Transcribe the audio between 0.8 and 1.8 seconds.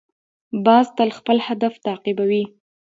تل خپل هدف